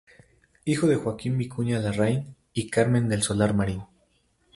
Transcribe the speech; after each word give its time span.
Hijo 0.65 0.87
de 0.87 0.95
Joaquín 0.95 1.37
Vicuña 1.37 1.77
Larraín 1.77 2.35
y 2.53 2.71
Carmen 2.71 3.07
del 3.07 3.21
Solar 3.21 3.53
Marín. 3.53 3.83